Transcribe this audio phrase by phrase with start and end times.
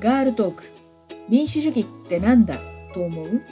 [0.00, 0.62] ガールトーク。
[1.28, 2.56] 民主主義ってなんだ？
[2.94, 3.42] と思う？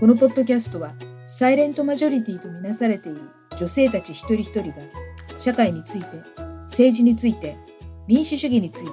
[0.00, 0.94] このポッドキャストは
[1.26, 3.18] サイレントマジョリティとみなされている
[3.58, 4.76] 女性たち一人一人が
[5.38, 6.06] 社会について
[6.62, 7.58] 政治について
[8.06, 8.90] 民主主義について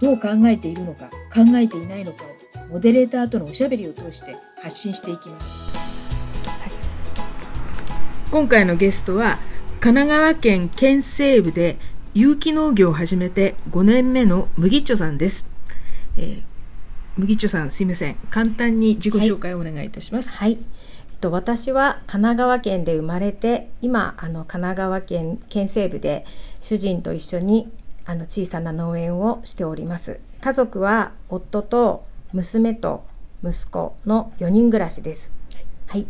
[0.00, 2.22] どう考えているのか考えていないのか
[2.68, 5.76] をモデレーターとのおしゃべりを通して発信していきます、
[8.30, 9.38] 今回のゲストは
[9.80, 11.78] 神奈川県県西部で
[12.14, 15.50] 有機農業を始めて5年目の麦っちょさんです、
[16.16, 16.42] えー、
[17.16, 18.16] 麦っちょさんすいません。
[18.30, 20.58] 簡単に自己紹介をお願いいたします、はい、えっ
[21.20, 26.24] と、私は神奈川県で生まれて今あの神奈川県県西部で
[26.60, 27.70] 主人と一緒に
[28.04, 30.20] あの小さな農園をしております。
[30.40, 33.04] 家族は夫と娘と
[33.42, 35.32] 息子の4人暮らしです。
[35.86, 36.06] はい。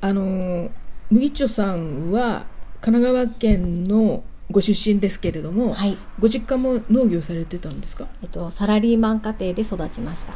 [0.00, 0.70] あの
[1.10, 2.46] 麦っちょさんは
[2.80, 5.98] 神奈川県のご出身ですけれども、はい。
[6.20, 8.06] ご実家も農業されてたんですか？
[8.22, 10.34] えっと、サラリーマン家庭で育ちました。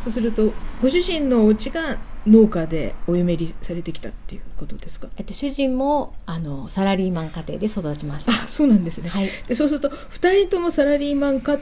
[0.00, 5.08] そうするとご主人のお家が農家でお嫁入りされてきたっていうことですか？
[5.16, 8.32] えっと、主人もあのサラリーマン家庭で育ちました。
[8.32, 9.28] あそうなんですね、はい。
[9.46, 11.58] でそうすると2人ともサラリーマン家庭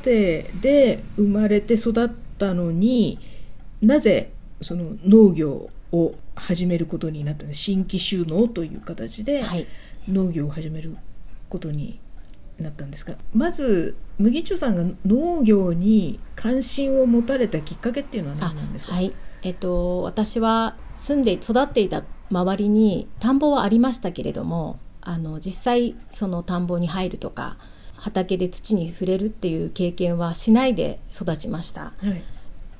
[0.60, 3.18] で生まれて育ったのに
[3.80, 7.52] なぜその農業を始めることになったの？
[7.52, 9.66] 新規収納という形ではい。
[10.08, 10.96] 農業を始める
[11.48, 12.00] ことに
[12.58, 19.12] なったんですがまず麦茶さんが農業に関心を持たれたきっかけっていうのはあ何なんですか、はい。
[19.42, 27.58] えっと私は住んで育っていた周りに田んぼはありましたけれどもあの実際その田んぼに入るとか
[27.94, 31.80] 畑で土に触れるっていう経験はしないで育ちました。
[31.82, 32.22] はい。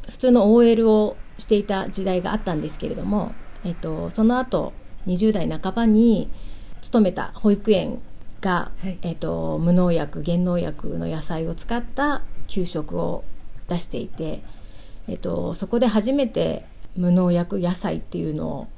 [0.08, 3.32] 普通の OL をしていた時代があったんですけれども、
[3.64, 4.72] えっと、その後
[5.06, 6.30] 20代半ばに
[6.80, 8.00] 勤めた保育園
[8.46, 8.98] が、はい。
[9.02, 13.24] えっと、無農薬減農薬の野菜を使った給食を
[13.66, 14.42] 出していて、
[15.08, 16.64] えっと、そこで初めて
[16.96, 18.68] 無農薬野菜っていうのを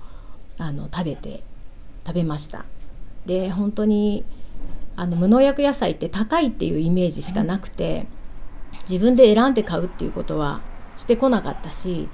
[0.56, 1.42] あの食べて
[2.06, 2.64] 食べました。
[3.26, 4.24] で本当に
[4.96, 8.06] あの無農薬野菜って高いっていうイメージしかなくて、
[8.88, 10.62] 自分で選んで買うっていうことは
[10.96, 12.08] してこなかったし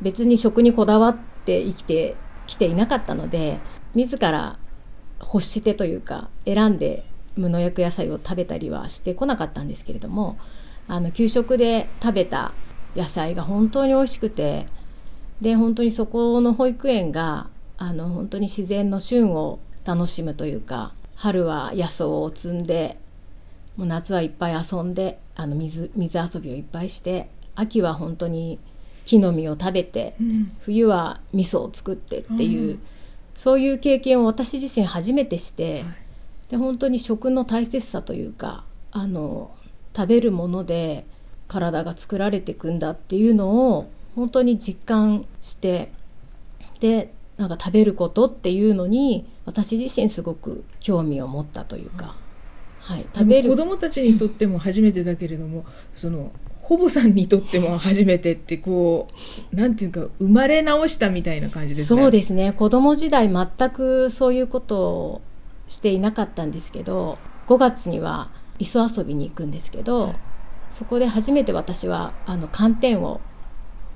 [0.00, 2.16] 別に食にこだわって生きて
[2.46, 3.58] きていなかったので
[3.94, 4.58] 自ら
[5.20, 7.04] 欲してというか選んで
[7.36, 10.38] 無農薬野菜を食べたりはしてこなかったんですけれども
[10.88, 12.52] あの給食で食べた
[12.94, 14.66] 野菜が本当に美味しくて
[15.40, 22.98] で本当にそこの保育園があの本当に自然の旬を楽しむというか春は野草を摘んで
[23.76, 28.58] もう夏はいっぱい遊んであの水水遊びをいっぱいして秋は本当に
[29.04, 30.52] 木の実を食べて、うん。
[30.60, 32.80] 冬は味噌を作ってっていう、うん
[33.36, 35.96] そういう経験を私自身初めてして、はい。
[36.48, 39.50] で本当に食の大切さというかあの
[39.94, 41.04] 食べるもので
[41.48, 45.92] 体が作られていくんだっていうのを本当に実感して
[46.80, 52.14] でなんか食べることっていうのに私自身すごく興味を持ったというか、
[52.80, 53.50] はい、食べる。
[53.50, 55.64] 子供たちにとっても初めてだけれども
[55.94, 56.32] その
[56.66, 59.06] ほぼさんにとっても初めてってこ
[59.52, 62.02] うなんていうか生まれ直したみたいな感じですね。
[62.02, 62.52] そうですね。
[62.52, 65.22] 子供時代全くそういうことを
[65.68, 70.16] していなかったんですけど5月には磯遊びに行くんですけど、はい。
[70.72, 73.20] そこで初めて私はあの寒天を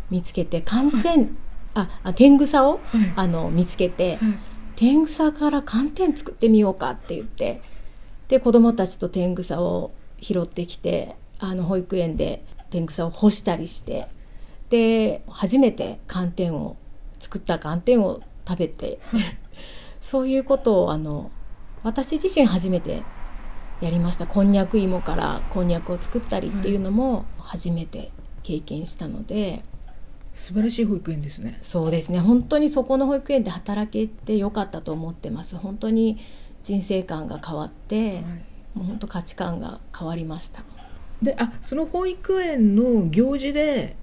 [0.09, 1.37] 見つけて寒天、
[1.75, 3.13] ああ天草を、はい。
[3.17, 4.39] あの見つけて、はい。
[4.77, 7.63] 天草から寒天作ってみようかって言って
[8.29, 14.09] で子供たちと天草を拾ってきてあの保育園で天草を干したりして
[14.71, 16.77] で初めて寒天を
[17.19, 18.99] 作った寒天を食べて
[20.01, 21.31] そういうことをあの
[21.83, 23.03] 私自身初めて
[23.81, 24.27] やりました。
[24.27, 28.11] こんにゃく芋からこんにゃくを作ったりっていうのも初めて
[28.43, 29.65] 経験したので。
[30.35, 31.59] 素晴らしい保育園ですね。
[31.63, 32.19] そうですね。
[32.21, 35.57] 本当にそこの保育園で働けてよかったと思ってます。
[35.57, 36.19] 本当に
[36.63, 38.23] 人生観が変わって、はい。
[38.75, 40.63] もう本当価値観が変わりました
[41.23, 43.97] であその保育園の行事で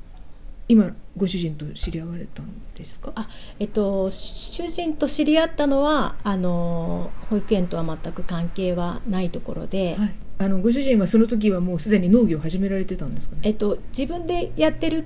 [0.67, 3.11] 今ご主人と知り合われたんですか？
[3.15, 3.27] あ
[3.59, 13.41] えっと主人と知り合ったのはあの保育園とは全く関係はないところで、はい、あのご主人はその時はもうすでに農業を始められてたんですかね？
[13.45, 15.03] えっと、自分でやってるっ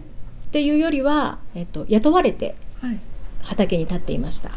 [0.52, 3.00] ていうよりは、えっと、雇われてはい。
[3.44, 4.52] 畑に立っていました。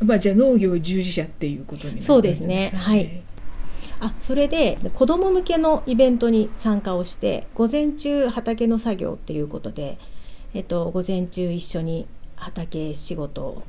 [0.00, 2.72] まあ、じゃあ農業従事者っていうことになるんそうですね。
[2.74, 3.22] はい
[4.00, 9.98] あそれで子ども向けのイベントに参加をして午前中畑の作業っていうことで、
[10.52, 13.62] えっと、午前中一緒に畑仕事を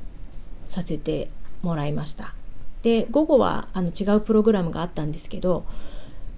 [0.68, 1.30] させて
[1.62, 2.34] もらいました。
[2.82, 5.64] で午後はあの違うプログラムがあったんですけど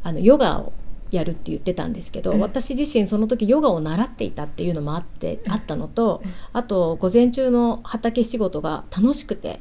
[0.02, 0.72] あのヨガを
[1.10, 6.22] やるって言ってたんですけど、ええ私自身その時ヨガを習っていたっていうのもあって、あったのと、
[6.52, 9.60] あと午前中の畑仕事が楽しくて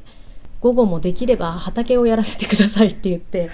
[0.60, 3.50] 午後もできれば畑をやらせてくださいって言って、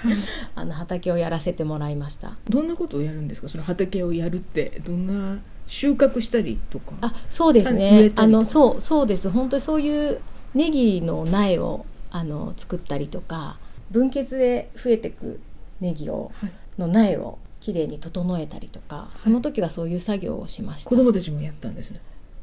[0.55, 2.35] あの畑をやらせてもらいました。
[2.49, 3.49] どんなことをやるんですか？
[3.49, 6.93] その畑をやるってどんな収穫したりとか？
[7.01, 8.11] あそうですね。
[8.15, 9.29] あのそうそうです。
[9.29, 10.21] 本当にそういう
[10.53, 13.57] ネギの苗をあの作ったりとか
[13.91, 15.39] 分血で増えてく
[15.81, 16.51] ネギをはい。
[16.77, 22.01] の苗をきれいに整えたりとかその時はそういう作業をしました、子供たちもやったんですね。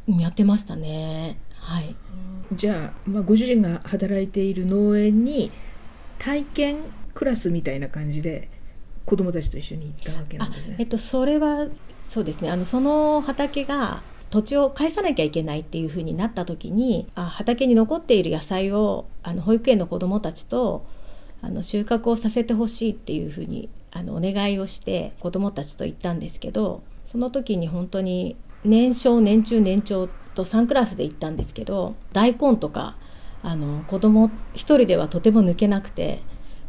[0.09, 1.37] うんやってましたね。
[1.59, 1.92] はい
[2.57, 5.51] じゃあ、まあ、ご主人が働いている農園に
[6.19, 6.77] 体験
[7.15, 8.49] クラスみたいな感じで
[9.05, 10.77] 子供たちと一緒に行ったわけなんですね。
[10.79, 11.67] えっとそれは
[12.05, 12.51] そうですね。
[12.51, 20.87] あのその畑が土地を返さなきゃいけないっていうふうになった時にあ畑に残っている野菜をあの保育園の子どもたちと
[21.43, 32.97] あの収穫をさせてほしいっていうふうにあのお願いをして子どもたちと行ったんですけどその時に本当に年少年中年長ってと3クラスで行ったんですけど大根とか
[33.43, 36.23] あの子供一人ではとても抜けなくて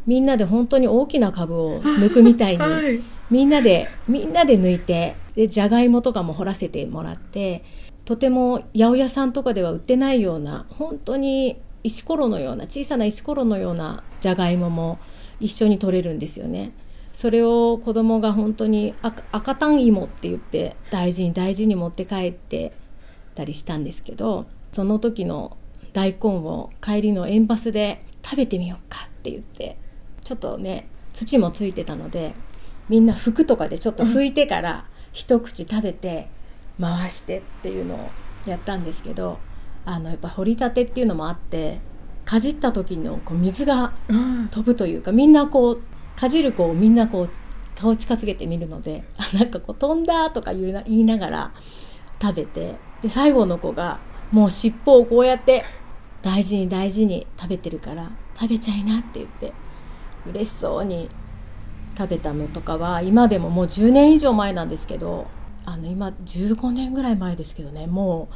[0.06, 3.00] みんなで本当に大きな株を抜くみたいに はい
[3.30, 7.64] みんなでみんなで抜いてでじゃがいもとかも掘らせてもらって
[8.04, 14.98] とても八百屋さんとかでは売ってないような本当に石ころのような小さな石ころのようなじゃがいもも
[15.40, 16.72] 一緒に取れるんですよね。
[17.12, 22.72] それを子供が本当に赤赤タン芋って言って大事に大事に持って帰って
[23.34, 25.56] たりしたんですけどその時の
[25.92, 29.78] 大根を帰りの塩バスで食べてみようかって言って
[30.22, 32.34] ちょっとね土もついてたので
[32.88, 36.28] みんな服とかでちょっと拭いてから一口食べて
[36.80, 38.10] 回してっていうのを
[38.46, 39.38] やったんですけど
[39.86, 41.80] あのやっぱ掘りたてっていうのもあって
[42.24, 43.92] かじった時のこう水があ
[44.50, 45.82] 飛ぶというかみんなこう
[46.16, 47.30] かじる子をみんなこう
[47.76, 51.52] 顔近づけてみるのであなんかこう飛んだとか言いながら
[52.20, 54.00] 食べてで最後の子が
[54.32, 55.66] もう尻尾をこうやって
[56.22, 59.52] 大事に大事に食べてるから食べちゃいなって言って
[60.26, 61.10] 嬉しそうに
[61.98, 65.26] 食べたのとかは今でももう10年以上前なんですけど
[65.66, 68.30] あの今15年ぐらい前ですけどねも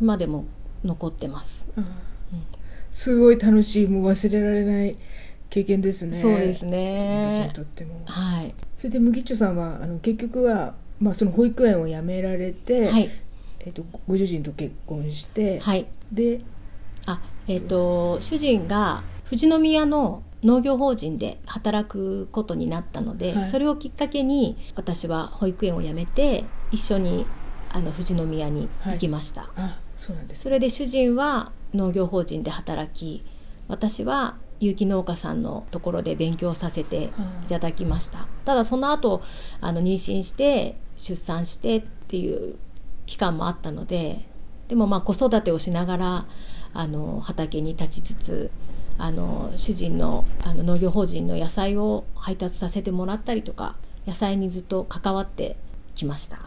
[0.00, 0.46] う今でも
[0.82, 1.68] 残ってます。
[1.76, 1.82] あ
[2.90, 4.96] すごい楽しいもう忘れられない
[5.48, 6.18] 経験ですね。
[6.18, 8.02] そうです私にねとっても。
[8.06, 13.08] はい、それで麦っちょさんはあの結局は、まあ、その保育園を辞められて、はい
[13.68, 15.86] えっとご主人と結婚して、はい。
[16.10, 16.40] で
[17.06, 23.46] あえっ、と主人が富士宮の農業法人で働くことになったので、はい。
[23.46, 27.26] それをきっかけに私は保育園を辞めて一緒に
[27.70, 33.22] あの富士宮に行きました、あそうなんですそれで主人は農業法人で働き
[33.68, 37.10] 私は有機農家さんのところで勉強させてい
[37.48, 39.22] ただきました、ただその後
[39.60, 42.56] あの妊娠して出産してっていう
[43.08, 44.28] 期間もあったので
[44.68, 46.26] でもまあ子育てをしながら
[46.74, 48.50] あの畑に立ちつつ
[48.98, 53.76] あの主人のあの農業法人の野菜を配達させてもらったりとか
[54.06, 55.56] 野菜にずっと関わって
[55.94, 56.38] きました。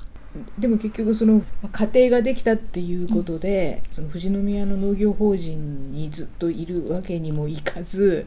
[0.57, 8.25] でも結局そのまあ家庭ができたっていうことで、その富士宮の農業法人にずっといるわけにもいかず、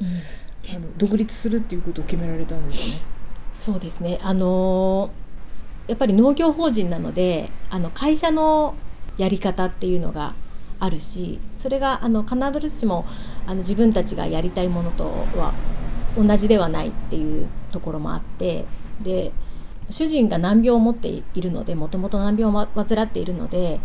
[0.69, 3.01] あの独立するっていうことを決められたんですね。
[3.55, 4.19] そうですね。
[4.23, 5.11] あの
[5.87, 8.75] やっぱり農業法人なのであの会社の
[9.19, 10.35] やり方っていうのが
[10.81, 13.07] あるしそれがあの必ずしも
[13.47, 15.05] あの自分たちがやりたいものと
[15.37, 15.53] は
[16.17, 18.65] 同じではないっていうところもあって
[19.03, 19.33] で
[19.91, 23.81] 主人が難病を持っているのでもともと難病を患っているので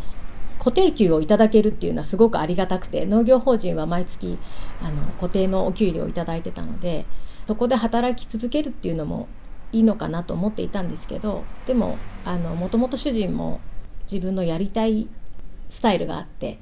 [0.57, 4.37] 固定給をいただけるっていうのはすごくありがたくて農業法人は毎月
[4.81, 7.05] あの固定のお給料をいただいてたので
[7.47, 9.27] そこで働き続けるっていうのも
[9.71, 11.97] いいのかなと思っていたんですけどでも
[12.57, 13.59] もともと主人も
[14.11, 15.07] 自分のやりたい
[15.69, 16.59] スタイルがあって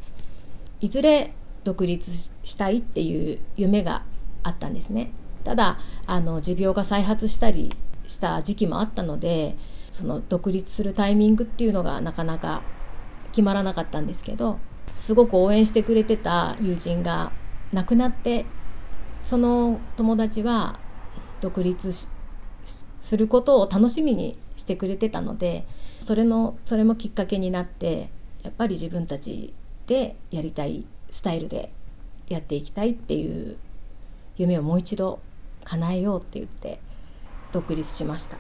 [0.82, 1.34] いずれ
[1.64, 4.04] 独立したいっていう夢が
[4.44, 5.12] あったんですね。
[5.44, 7.74] ただあの持病が再発したり
[8.06, 9.58] した時期もあったので
[9.92, 12.64] その独立するタイミングっていうのがなかなか
[13.32, 14.60] 決まらなかったんですけど
[14.96, 17.32] すごく応援してくれてた友人が
[17.72, 18.46] 亡くなって
[19.22, 20.80] その友達は
[21.40, 22.08] 独立し
[23.08, 25.66] することを楽しみにしてくれてたので
[26.02, 28.10] それのそれもきっかけになって
[28.44, 29.54] やっぱり自分たち
[29.86, 31.72] でやりたいスタイルで
[32.28, 33.56] やっていきたいっていう
[34.36, 35.22] 夢をもう一度
[35.64, 36.82] 叶えようって言って
[37.54, 38.38] 独立しました。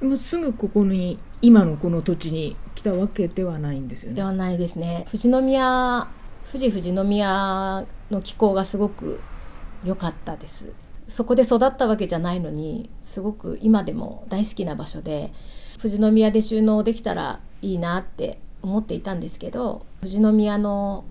[0.00, 4.14] もうすぐここに今のこの土地に来たわけではないんですよね。
[4.14, 5.06] ではないですね。
[5.06, 6.06] 富士宮
[6.46, 9.20] 富士富士宮の気候がすごく
[9.84, 10.72] 良かったです
[11.12, 15.30] そこで育ったわけじゃないのにすごく今でも大好きな場所で
[15.76, 21.04] 富士宮で収納できたらいいなって思っていたんですけど富士宮の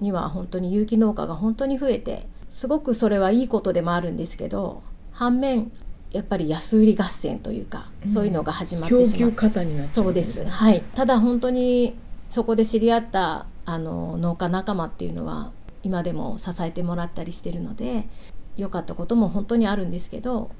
[0.00, 5.70] には本当に有機農家が本当に増えてすごくそれはいいことでもあるんですけど反面
[6.10, 10.44] やっぱり安売り合戦というか、うん、そういうのが始まってしまって供になっちゃう、ね、そうです。
[10.44, 10.82] はい。
[10.94, 11.96] ただ本当に
[12.28, 18.08] そこで知り合ったあの農家仲間っていうのは今でも支えてもらったりしてるので
[18.56, 20.50] 良かったことも本当にあるんですけど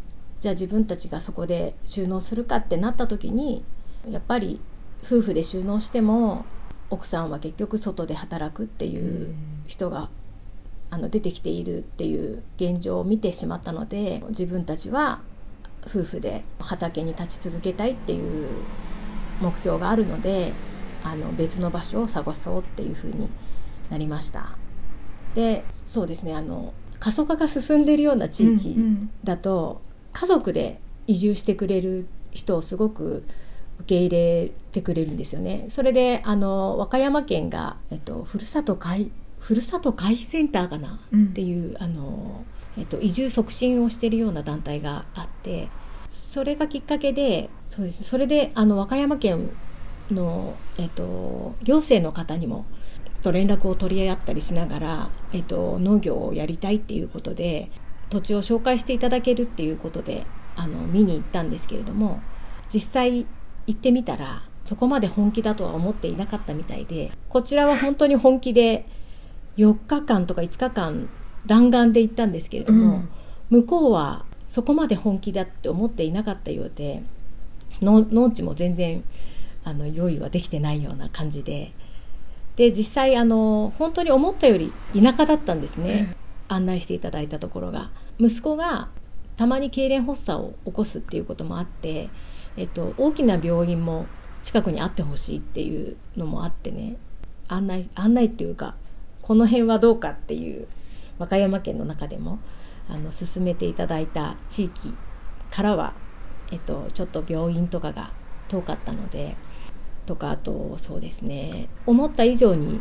[0.40, 3.64] じゃあ自分たちがそこで収納するかってなった時に
[4.08, 4.60] やっぱり
[5.02, 6.44] 夫婦で収納しても
[6.90, 9.34] 奥さんは結局外で働くっていう
[9.66, 10.08] 人が
[10.90, 15.20] あの出てきているっていう現状を見てしまったので自分たちは
[15.86, 18.48] 夫婦で畑に立ち続けたいっていう
[19.40, 20.52] 目標があるので
[21.02, 23.30] あの別の場所を探そうっていうふうに
[23.90, 24.56] なりました。
[25.34, 28.76] でそうですねあの過疎化が進んでいるような地域
[29.24, 33.24] だと、家族で移住してくれる人をすごく
[33.80, 35.66] 受け入れてくれるんですよね。
[35.68, 42.44] それであの和歌山県が、えっと、ふるさと会ふるさと回避センターかな、うん、っていうあの、
[42.78, 45.68] えっと、移住促進をしているような団体があって
[46.08, 48.02] それがきっかけでそうです。
[48.04, 49.50] それであの和歌山県
[50.10, 52.64] の、えっと、行政の方にも
[53.26, 57.70] と連絡を取り合ったりしながら、えっと、農業をやりたいっていうことで
[58.08, 62.20] 土地を紹介していただけるっていうことであの見に行ったんですけれども
[62.72, 63.26] 実際
[63.66, 68.86] 行ってみたらそこまで本気だとは思っていなかったみたいでこちらは本当に本気で
[69.56, 71.08] 4日間とか5日間
[71.46, 72.96] 弾丸で行ったんですけれども、
[73.50, 77.02] うん、向こうはそこまで本気だって思っていなかったようで
[77.82, 79.02] 農地も全然
[79.64, 81.72] あの用意はできてないような感じで
[82.56, 86.16] で実際あの本当に思ったより田舎だったんですね、
[86.48, 87.90] 案内していただいたところが。
[88.18, 88.88] 息子が
[89.36, 92.08] たまに痙攣発作を起こすっていうこともあって、
[92.56, 94.06] えっと、大きな病院も
[94.42, 96.96] 近くにあってほしいっていうのもあってね。
[97.48, 98.74] 案内案内っていうか
[99.22, 100.66] この辺はどうかっていう
[101.18, 102.38] 和歌山県の中でも
[102.88, 104.94] あの進めていただいた地域
[105.50, 105.94] からは、
[106.52, 108.12] えっと、ちょっと病院とかが
[108.48, 109.36] 遠かったので
[110.06, 112.80] とかあとそうですね思った以上に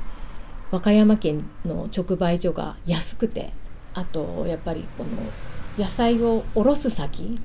[0.72, 3.52] 和歌山県の直売所が安くて
[3.94, 5.10] あとやっぱりこの
[5.84, 7.40] 野菜を卸す先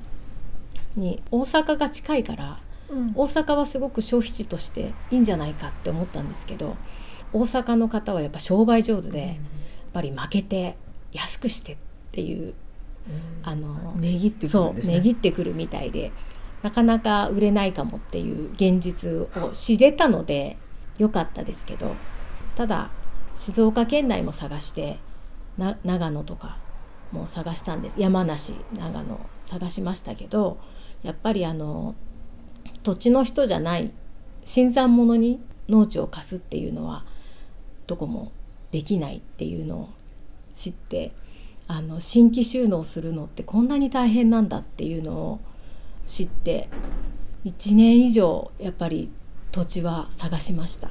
[0.95, 2.59] に大阪が近いから、
[2.89, 6.75] うん、大阪はすごく消費地としていいんじゃないかって思ったんですけど
[7.33, 9.37] 大阪の方はやっぱ商売上手で、うん、やっ
[9.93, 10.75] ぱり負けて
[11.13, 11.77] 安くしてっ
[12.11, 12.53] ていう、うん、
[13.43, 16.11] あの値切ってくる、ね、そう値切ってくるみたいで
[16.63, 19.09] なかなか売れないかもっていう現実
[19.43, 20.57] を知れたので
[20.97, 21.95] 良かったですけど
[22.55, 22.91] ただ
[23.35, 24.99] 静岡県内も探して
[25.57, 26.57] な長野とか
[27.11, 27.95] も探したんです。
[27.97, 30.57] 山梨長野探しましたけど
[31.03, 31.95] やっぱりあの
[32.83, 33.91] 土地の人じゃない
[34.45, 37.05] 新参者に農地を貸すっていうのは
[37.87, 38.31] どこも
[38.71, 39.89] できないっていうのを
[40.53, 41.11] 知って
[41.67, 45.39] あの新規収納するのってこんなに大変なんだっていうのを
[46.05, 46.69] 知って
[47.45, 49.11] 1年以上やっぱり
[49.51, 50.89] 土地は探しました。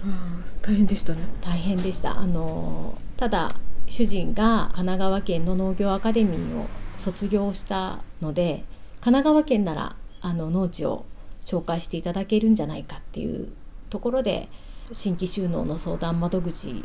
[0.63, 1.21] 大変でしたね。
[1.41, 2.19] 大変でした。
[2.19, 3.53] あのただ
[3.87, 6.67] 主人が神奈川県の農業アカデミーを
[6.99, 8.65] 卒業したので
[9.01, 11.07] 神奈川県ならあの農地を
[11.43, 13.49] 紹介していただけるんじゃないかっていう
[13.89, 14.49] ところで
[14.93, 16.85] 新規収納の相談窓口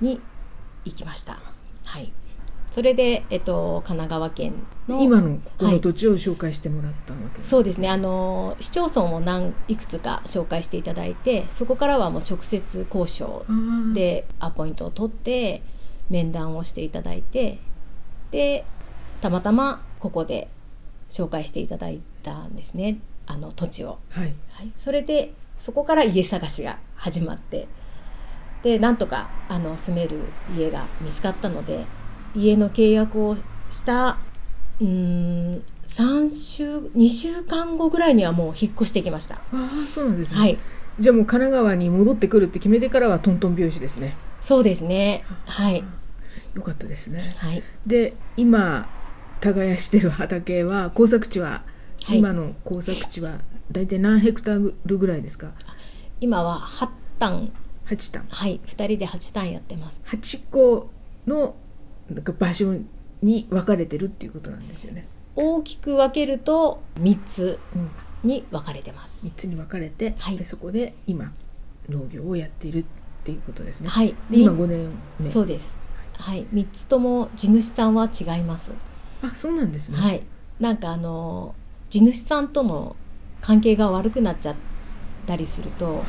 [0.00, 0.20] に
[0.84, 1.38] 行きました。
[1.84, 2.12] はい
[2.70, 4.52] それで、えっと、神奈川県
[4.86, 7.88] の今のこの土地を紹介してもらったわけ、はい、そうですね。
[7.88, 13.44] あの市町村を何いくつか紹介していただいてそこからはもう直接交渉
[13.92, 15.62] でアポイントを取って
[16.10, 17.58] 面談をしていただいて
[18.30, 18.64] で
[19.20, 20.48] たまたまここで
[21.08, 22.98] 紹介していただいたんですね。
[23.26, 27.68] あの土地を、はい、はい、それでそこから家探しが始まって
[28.62, 30.18] でなんとかあの住める
[30.56, 31.84] 家が見つかったので
[32.34, 33.36] 家の契約を
[33.70, 34.18] した
[34.80, 39.36] うん3週2週間後ぐらいにはもう引っ越してきました。
[39.36, 40.58] ああそうなんですね、はい、
[40.98, 44.16] じゃあもう神奈川に戻ってくるって決めてからはトントン拍子ですね。
[44.40, 45.24] そうですね。
[45.46, 45.84] はい。
[46.54, 48.88] よかったですね、はい、で今
[49.40, 51.62] 耕してる畑は耕作地は、
[52.04, 53.38] はい、今の耕作地は
[53.70, 55.52] 大体何ヘクタールぐらいですか？
[56.20, 57.52] 今は8単
[57.86, 58.60] 8単はい。
[58.66, 60.00] 2人で8単やってます。
[60.06, 60.90] 8個
[61.26, 61.54] の
[62.38, 62.74] 場所
[63.22, 65.06] に分かれてるっていうことなんですよね。
[65.36, 67.58] 大きく分けると3つ
[68.24, 71.32] に分かれてます、うん、3つに分かれて、はい、でそこで今
[71.88, 72.84] 農業をやっているっ
[73.24, 73.88] ていうことですね。
[73.88, 74.14] はい。
[74.30, 75.74] で今5年ねそうです。
[76.18, 76.46] はい。
[76.52, 78.72] 3つとも地主さんは違います。
[79.22, 79.98] あそうなんですね。
[79.98, 80.22] はい。
[80.58, 81.54] なんかあの
[81.88, 82.96] 地主さんとの
[83.40, 84.56] 関係が悪くなっちゃっ
[85.26, 86.04] たりするとはい。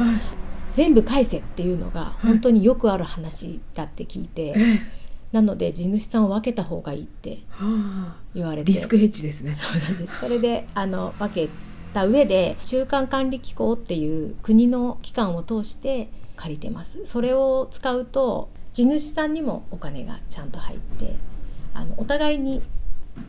[0.73, 2.27] 全部返せっていうのがい。
[2.27, 5.00] 本当によくある話だって聞いて、ええ
[5.31, 8.15] なので地主さんを分けた方がいいってはあ。
[8.35, 8.71] 言われて。
[8.71, 9.55] リスクヘッジですね。
[9.55, 10.19] そうなんです。
[10.19, 11.49] それであの分け
[11.93, 17.05] た上で中間管理機構っていう国の機関を通して借りてます。
[17.05, 21.15] それを使うと地主さんにもお金がちゃんと入って
[21.73, 22.61] あのお互いに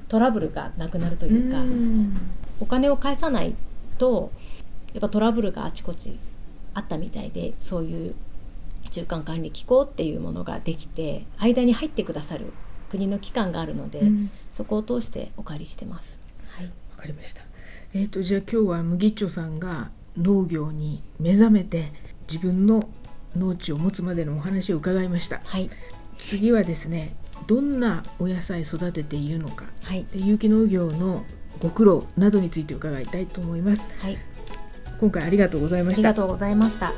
[0.09, 2.17] トラブルがなくなるというかん。
[2.61, 3.55] お金を返さない
[3.99, 4.31] と
[4.93, 6.19] やっぱトラブルがあちこち
[6.75, 8.15] あったみたいでそういう
[8.93, 12.53] 中間管理機構っていうものができて間に入ってくださる
[12.91, 14.31] 国の機関があるので、うん。
[14.53, 16.19] そこを通してお借りしてます。
[16.51, 17.43] はい、わかりました。
[17.95, 21.93] えっ、とじゃあ今日は麦っちょさんが農業に目覚めて
[22.31, 22.83] 自分の
[23.35, 25.41] 農地を持つまでのお話を伺いました。
[25.45, 25.71] はい、
[26.19, 29.65] 次はですねどんなお野菜育てているのか。
[29.85, 31.25] はい、で有機農業の
[31.61, 33.91] ご苦労などについて伺いたいと思います。
[34.01, 34.19] はい、
[35.01, 36.93] 今回ありがとうございまありしたがとうございました。